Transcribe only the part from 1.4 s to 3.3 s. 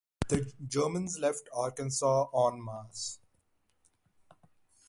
Arkansas en masse.